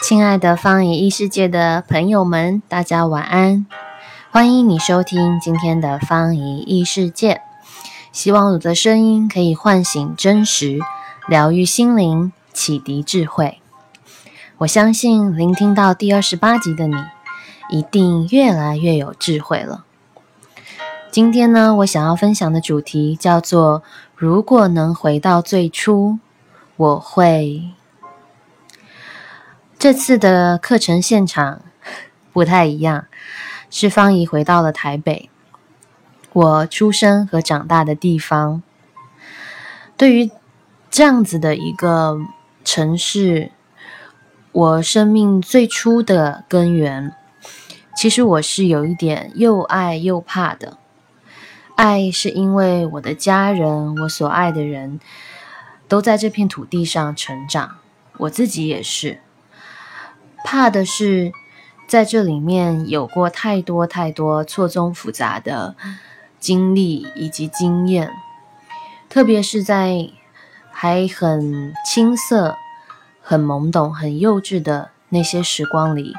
[0.00, 3.66] 亲爱的方怡异世界的朋友们，大家晚安！
[4.30, 7.42] 欢迎你收听今天的方怡异世界。
[8.12, 10.78] 希望我的声音可以唤醒真实，
[11.26, 13.60] 疗愈心灵，启迪智慧。
[14.58, 16.94] 我相信聆听到第二十八集的你，
[17.70, 19.84] 一定越来越有智慧了。
[21.10, 23.82] 今天呢，我想要分享的主题叫做：
[24.14, 26.18] 如果能回到最初，
[26.76, 27.72] 我会。
[29.78, 31.62] 这次的课程现场
[32.34, 33.06] 不太一样，
[33.70, 35.30] 是方怡回到了台北，
[36.32, 38.60] 我出生和长大的地方。
[39.96, 40.32] 对于
[40.90, 42.18] 这样子的一个
[42.64, 43.52] 城市，
[44.50, 47.14] 我生命最初的根源，
[47.96, 50.78] 其实我是有一点又爱又怕的。
[51.76, 54.98] 爱是因为我的家人，我所爱的人
[55.86, 57.76] 都在这片土地上成长，
[58.16, 59.20] 我自己也是。
[60.50, 61.30] 怕的是，
[61.86, 65.76] 在这里面有过太多太多错综复杂的
[66.40, 68.10] 经历以及经验，
[69.10, 70.08] 特别是在
[70.70, 72.56] 还很青涩、
[73.20, 76.14] 很懵懂、很幼稚的那些时光里，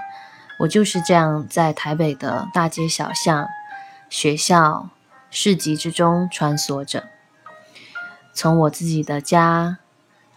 [0.60, 3.48] 我就是这样在台北的大街小巷、
[4.12, 4.90] 学校、
[5.32, 7.10] 市集之中穿梭着，
[8.32, 9.80] 从我自己的家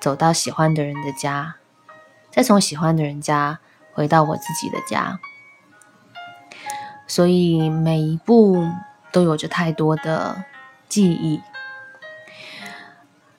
[0.00, 1.56] 走到喜欢的人的家，
[2.30, 3.58] 再从喜欢的人家。
[3.92, 5.18] 回到我自己的家，
[7.06, 8.66] 所以每一步
[9.10, 10.44] 都有着太多的
[10.88, 11.40] 记忆，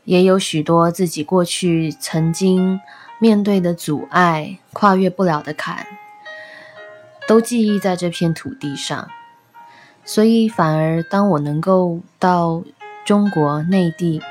[0.03, 2.79] 也有许多自己过去曾经
[3.19, 5.87] 面对的阻碍、跨越不了的坎，
[7.27, 9.09] 都记忆在这片土地上。
[10.05, 12.61] 所以，反而当我能够到
[13.05, 14.21] 中国内地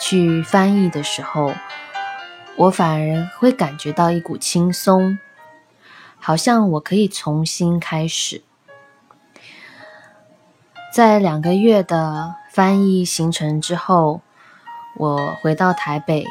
[0.00, 1.54] 去翻译的时候，
[2.56, 5.18] 我反而会感觉到一股轻松。
[6.26, 8.42] 好像我可以重新开始。
[10.92, 14.22] 在两个月的翻译行程之后，
[14.96, 16.26] 我回到台北，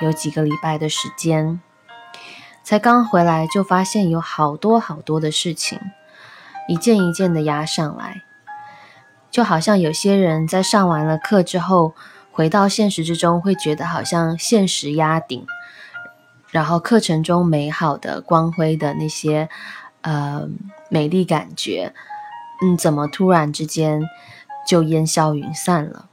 [0.00, 1.58] 有几个礼拜的时间。
[2.62, 5.80] 才刚回来，就发现有好多好多的事情，
[6.68, 8.20] 一件一件的压上来，
[9.30, 11.94] 就好像有些人在上完了课之后，
[12.30, 15.46] 回到现实之中，会觉得好像现实压顶。
[16.50, 19.48] 然后课程中美好的光辉的那些，
[20.00, 20.48] 呃，
[20.88, 21.92] 美丽感觉，
[22.62, 24.02] 嗯，怎么突然之间
[24.66, 26.06] 就烟消云散了？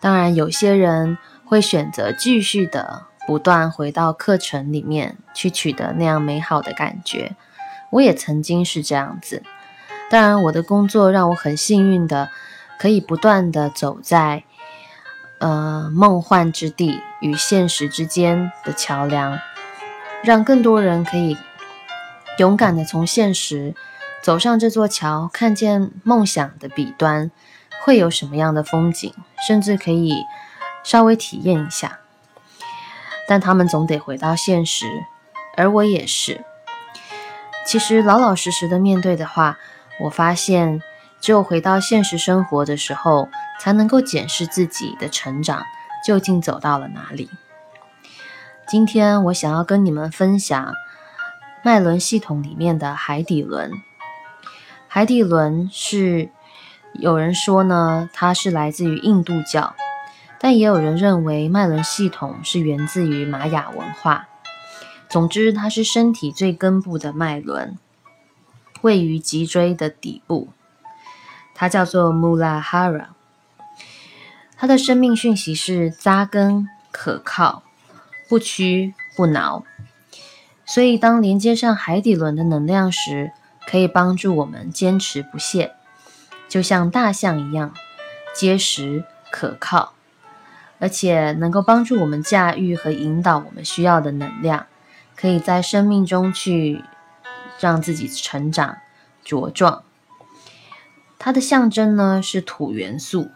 [0.00, 7.36] 当然，有些人会选择继续的不断回到课程里面去取得那样美好的感觉。
[7.90, 9.42] 我也曾经是这样子。
[10.10, 12.30] 当然，我的工作让我很幸运的
[12.78, 14.44] 可以不断的走在。
[15.38, 19.38] 呃，梦幻之地与现实之间的桥梁，
[20.22, 21.38] 让更多人可以
[22.36, 23.74] 勇敢的从现实
[24.22, 27.30] 走上这座桥，看见梦想的彼端
[27.82, 29.14] 会有什么样的风景，
[29.46, 30.24] 甚至可以
[30.84, 32.00] 稍微体验一下。
[33.26, 34.86] 但他们总得回到现实，
[35.56, 36.44] 而我也是。
[37.64, 39.56] 其实老老实实的面对的话，
[40.00, 40.82] 我发现
[41.20, 43.28] 只有回到现实生活的时候。
[43.60, 45.64] 才能够检视自己的成长
[46.04, 47.30] 究竟走到了哪里。
[48.68, 50.74] 今天我想要跟你们分享
[51.62, 53.70] 脉轮系统里面的海底轮。
[54.88, 56.30] 海底轮是
[56.94, 59.74] 有人说呢，它是来自于印度教，
[60.38, 64.28] 但也有人认为脉轮系统是源自于玛雅文化。
[65.08, 67.78] 总之，它是身体最根部的脉轮，
[68.80, 70.48] 位于脊椎的底部，
[71.54, 73.08] 它叫做 Mulahara。
[74.62, 77.64] 他的生命讯息是扎根、可靠、
[78.28, 79.64] 不屈不挠，
[80.64, 83.32] 所以当连接上海底轮的能量时，
[83.66, 85.72] 可以帮助我们坚持不懈，
[86.48, 87.74] 就像大象一样
[88.32, 89.94] 结实可靠，
[90.78, 94.66] 而且能够帮助我们驾驭和引导我们需要的能量，
[95.16, 96.84] 可以在生命中去
[97.58, 98.76] 让自己成长
[99.26, 99.82] 茁壮。
[101.18, 103.28] 它的象征呢是土元素。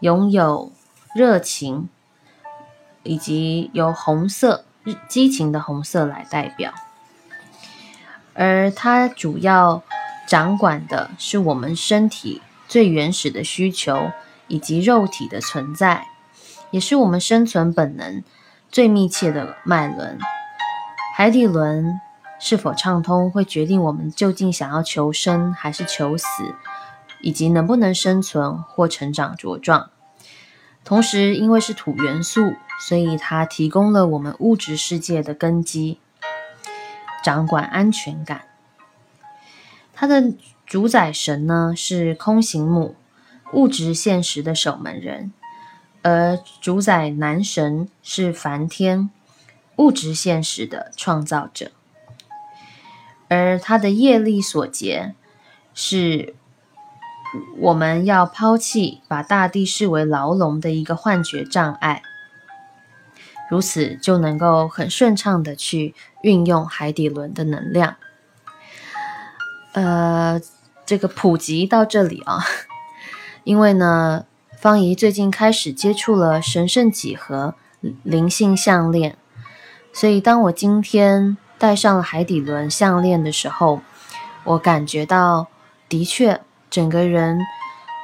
[0.00, 0.72] 拥有
[1.14, 1.88] 热情，
[3.02, 4.64] 以及由红色、
[5.08, 6.72] 激情的红色来代表，
[8.34, 9.82] 而它主要
[10.26, 14.10] 掌管的是我们身体最原始的需求，
[14.48, 16.06] 以及肉体的存在，
[16.70, 18.22] 也是我们生存本能
[18.70, 20.18] 最密切的脉轮。
[21.14, 22.00] 海底轮
[22.38, 26.54] 是否畅通，会决定我们究竟想要求生还是求死。
[27.22, 29.90] 以及能不能生存或成长茁壮，
[30.84, 35.98] 同时因为是土元素，所以它提供了我们物质世界的根基。
[37.22, 38.46] 掌管安全感。
[39.92, 40.32] 它的
[40.64, 42.96] 主宰神呢是空行母，
[43.52, 45.30] 物质现实的守门人；
[46.02, 49.10] 而主宰男神是梵天，
[49.76, 51.72] 物质现实的创造者。
[53.28, 55.14] 而他的业力所结，
[55.74, 56.34] 是
[57.58, 62.02] 我们要抛弃把大地视为牢笼的一个幻觉障碍，
[63.50, 67.96] 如此就能够很顺畅的去运用海底轮的能量。
[69.72, 70.40] 呃，
[70.84, 72.44] 这个普及到这里啊，
[73.44, 74.26] 因为呢，
[74.58, 77.54] 方怡最近开始接触了神圣几何
[78.02, 79.16] 灵性项链，
[79.92, 81.36] 所以当我今天。
[81.60, 83.82] 戴上了海底轮项链的时候，
[84.44, 85.48] 我感觉到，
[85.90, 86.40] 的确，
[86.70, 87.38] 整个人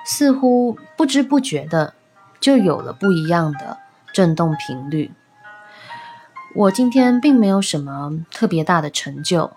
[0.05, 1.95] 似乎不知不觉的
[2.41, 3.79] 就有了不一样的
[4.13, 5.13] 振动频率。
[6.55, 9.53] 我今天并没有什么特别大的成就，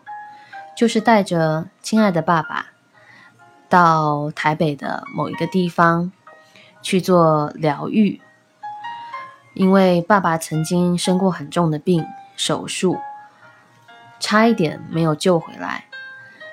[0.75, 2.67] 就是带着亲爱的爸爸
[3.67, 6.11] 到台北的某一个地方
[6.81, 8.21] 去做疗愈，
[9.53, 12.97] 因为爸爸曾经生过很重的病，手术。
[14.19, 15.85] 差一点没有救回来，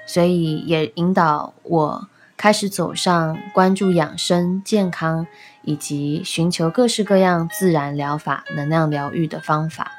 [0.06, 5.26] 所以也引导我开始走上关注养生、健康
[5.62, 9.92] 以及寻求各式各样自然疗法、能量疗愈的方法。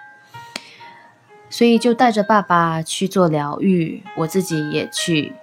[1.50, 5.34] 所以就带着爸爸去做疗愈，我自己也去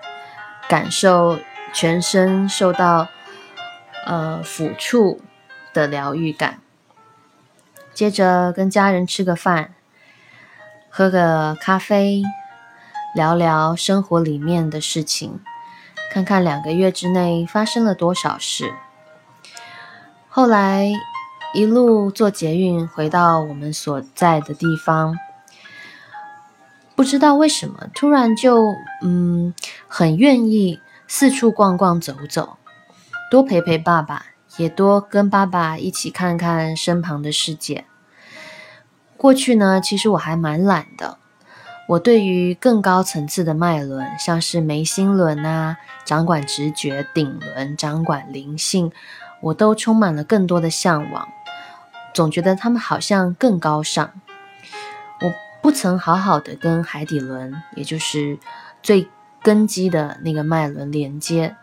[0.69, 1.39] 感受
[1.73, 3.09] 全身受到
[4.07, 5.21] 呃抚触
[5.73, 6.61] 的疗愈感。
[7.93, 9.75] 接着跟家人吃个饭。
[10.97, 12.23] 喝个咖啡，
[13.17, 15.41] 聊聊生活里面的事情，
[16.15, 18.73] 看看两个月之内发生了多少事。
[20.29, 20.93] 后来
[21.53, 25.19] 一路坐捷运回到我们所在的地方，
[26.95, 29.53] 不知道为什么突然就嗯
[29.89, 30.79] 很愿意
[31.09, 32.59] 四处逛逛走走，
[33.29, 34.27] 多陪陪爸爸，
[34.57, 37.87] 也多跟爸爸一起看看身旁的世界。
[39.17, 41.19] 过去呢，其实我还蛮懒的。
[41.87, 48.91] 我对于更高层次的脉轮，像是眉心轮啊，掌管直觉；顶轮掌管灵性，
[49.43, 51.29] 我都充满了更多的向往。
[52.15, 54.11] 总觉得他们好像更高尚。
[55.21, 58.39] 我不曾好好的跟海底轮，也就是
[58.83, 59.09] 最
[59.43, 61.55] 根基的那个脉轮连接，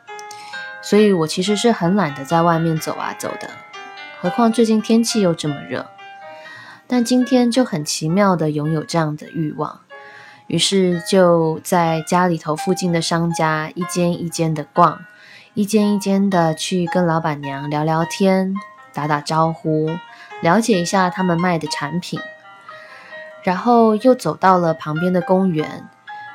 [0.83, 3.49] 所以我其实是很懒得在外面走啊走的。
[4.21, 5.89] 何况最近天气又这么热。
[6.87, 9.80] 但今天就很奇妙的拥有这样的欲望，
[10.51, 14.99] 于是就在家里头附近的商家一间一间的逛，
[15.53, 18.53] 一间一间的去跟老板娘聊聊天、
[18.93, 19.89] 打打招呼，
[20.41, 22.19] 了解一下他们卖的产品。
[23.43, 25.87] 然后又走到了旁边的公园，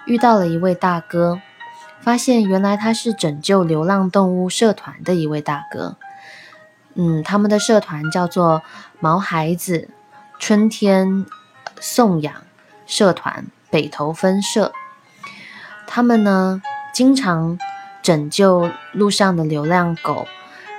[0.07, 1.43] 遇到了一位大哥，
[2.01, 5.99] 发现原来他是拯救流浪动物社团的一位大哥。
[6.95, 8.63] 嗯，他们的社团叫做
[8.99, 9.91] 毛孩子。
[10.39, 11.27] 春天
[11.81, 12.35] 送养
[12.87, 14.73] 社团北投分社，
[15.87, 16.63] 他们呢
[16.95, 17.59] 经常
[18.03, 20.27] 拯救路上的流浪狗，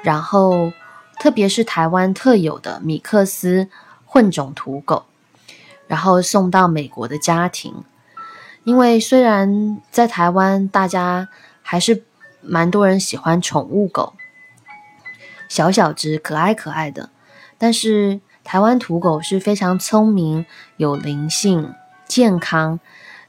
[0.03, 0.73] 然后
[1.19, 3.69] 特别是台湾特有的米克斯
[4.03, 5.05] 混种土狗，
[5.85, 7.83] 然后送到美国的家庭。
[8.63, 11.29] 因为虽然在台湾大家
[11.61, 12.03] 还是
[12.41, 14.13] 蛮多人喜欢宠物狗，
[15.47, 17.11] 小小只可爱可爱的，
[17.59, 18.21] 但是。
[18.49, 20.45] 台湾土狗是非常聪明、
[20.77, 21.73] 有灵性、
[22.07, 22.79] 健康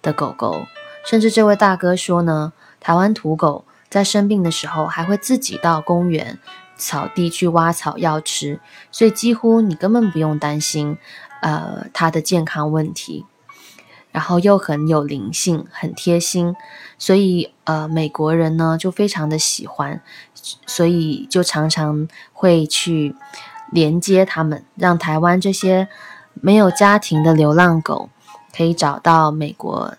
[0.00, 0.66] 的狗狗，
[1.04, 6.38] 甚至这位大哥说呢，台湾土狗在生病的时候还会自己到公园
[6.76, 10.96] 草地去挖草药吃，所以几乎你根本不用担心，
[11.42, 13.26] 呃，它的健康问题。
[14.10, 16.56] 然后又很有灵性、很贴心，
[16.98, 20.02] 所以呃，美国人呢就非常的喜欢，
[20.66, 23.14] 所以就常常会去。
[23.70, 25.88] 连接他们，让台湾这些
[26.32, 28.08] 没有家庭的流浪狗
[28.58, 29.94] 可以找到美国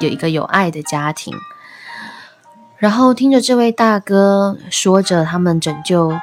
[0.00, 1.36] 有一个有爱的家庭。
[2.78, 6.18] 然后听着这位大哥说着他们拯救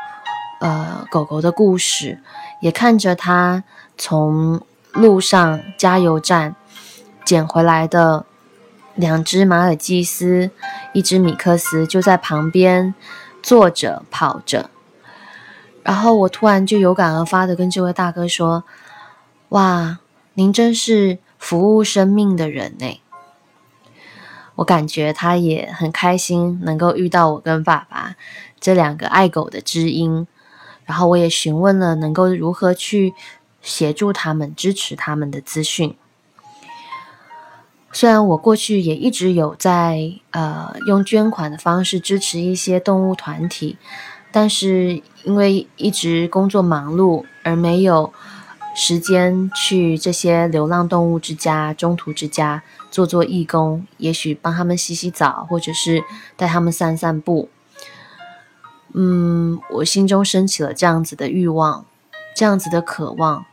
[0.59, 2.19] 呃狗狗的故事，
[2.61, 3.63] 也看着他
[3.95, 4.59] 从
[4.91, 6.55] 路上加油站
[7.23, 8.25] 捡回来的
[8.95, 10.49] 两只马尔济斯，
[10.93, 12.95] 一只米克斯就在旁边
[13.43, 14.71] 坐着跑着。
[15.83, 18.63] 然后我突然就有感而发的跟这位大哥说
[19.49, 19.99] ：“哇，
[20.33, 23.01] 您真是服务生命的人呢！”
[24.55, 28.15] 我感觉他也很开心能够遇到我跟爸爸
[28.59, 30.27] 这两个爱狗的知音。
[30.85, 33.15] 然后我也询问了能够如何去
[33.59, 35.97] 协助他们、支持他们的资讯。
[37.91, 43.77] 虽然我过去也一直有在呃用捐款的方式支持一些动物团体，
[44.31, 48.13] 但是因为一直工作忙碌而没有
[48.75, 56.03] 时间去这些流浪动物之家、中途之家做做义工，也许帮他们洗洗澡，或者是
[56.35, 57.49] 带他们散散步。
[58.93, 61.85] 嗯，我心中升起了这样子的欲望，
[62.35, 63.45] 这样子的渴望。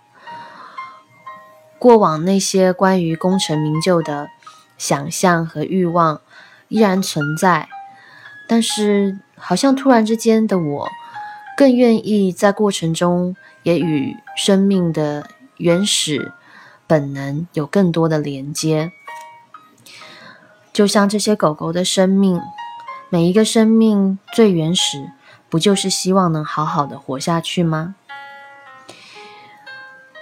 [1.78, 4.28] 过往那些关于功成名就的
[4.76, 6.20] 想象和欲望
[6.68, 7.68] 依然存在，
[8.48, 10.88] 但是好像突然之间的我，
[11.56, 16.32] 更愿意在过程中也与生命的原始
[16.86, 18.92] 本能有更多的连接。
[20.72, 22.40] 就像这些狗狗的生命，
[23.10, 25.12] 每一个生命最原始。
[25.50, 27.94] 不就是希望能好好的活下去吗？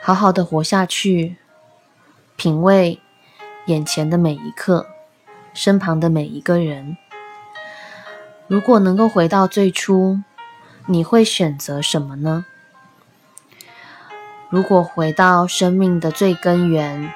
[0.02, 1.36] 好好的活下去，
[2.34, 2.98] 品味
[3.66, 4.86] 眼前的每一刻，
[5.54, 6.96] 身旁的每一个人。
[8.48, 10.18] 如果能够回到最初，
[10.86, 12.44] 你会选择什么呢？
[14.48, 17.12] 如果回到生命的最根源，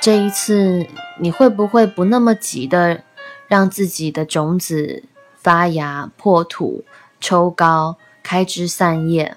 [0.00, 0.86] 这一次
[1.20, 3.04] 你会不会不那么急的
[3.46, 5.04] 让自己的种子
[5.36, 6.84] 发芽破土？
[7.20, 9.36] 抽高，开枝散叶，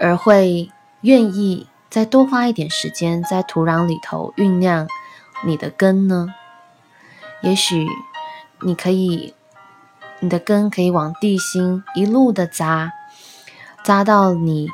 [0.00, 0.70] 而会
[1.02, 4.88] 愿意再多花一点时间在土壤里头酝酿
[5.44, 6.34] 你的根呢？
[7.42, 7.86] 也许
[8.62, 9.34] 你可以，
[10.20, 12.92] 你的根可以往地心一路的扎，
[13.84, 14.68] 扎到你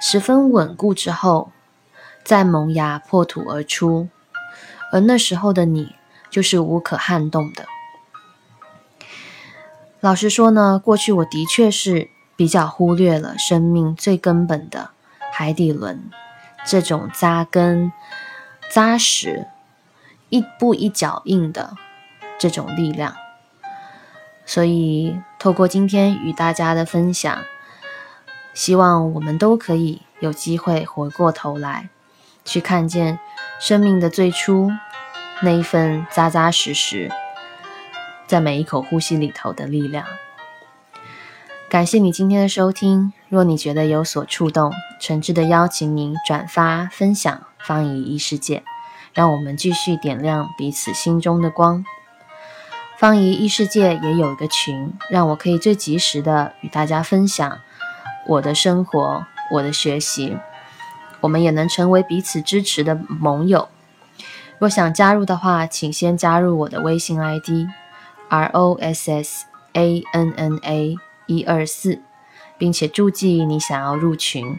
[0.00, 1.52] 十分稳固之后，
[2.24, 4.08] 再萌芽破土而出，
[4.90, 5.94] 而那时候的你
[6.30, 7.66] 就是无可撼动的。
[10.00, 14.90] 老实说呢，过去我的确是比较忽略了生命最根本的
[15.32, 16.10] 海底轮
[16.66, 17.92] 这种扎根、
[18.70, 19.46] 扎实、
[20.30, 21.76] 一步一脚印的
[22.38, 23.14] 这种力量。
[24.46, 27.42] 所以，透过今天与大家的分享，
[28.52, 31.88] 希望我们都可以有机会回过头来，
[32.44, 33.18] 去看见
[33.58, 34.70] 生命的最初
[35.42, 37.10] 那一份扎扎实实。
[38.26, 40.06] 在每一口呼吸里头的力量。
[41.68, 43.12] 感谢你今天的收听。
[43.28, 48.62] 若你觉得有所触动，诚挚的邀请您转发分享方怡异世界，
[49.12, 51.84] 让我们继续点亮彼此心中的光。
[52.98, 57.58] 方怡异世界也有一个群，让我可以最及时的与大家分享
[58.26, 60.38] 我的生活、我的学习，
[61.20, 63.68] 我们也能成为彼此支持的盟友。
[64.58, 67.68] 若想加入的话，请先加入我的微信 ID。
[68.30, 70.96] R O S S A N N A
[71.26, 72.00] 一二四，
[72.56, 74.58] 并且注记你想要入群。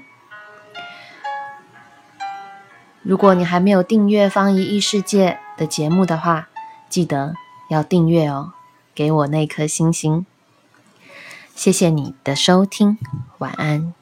[3.01, 6.48] 如果你还没有订阅方怡异世界的节目的话，
[6.88, 7.34] 记得
[7.69, 8.53] 要订阅哦，
[8.93, 10.25] 给我那颗星星。
[11.55, 12.98] 谢谢你的收听，
[13.39, 13.93] 晚安。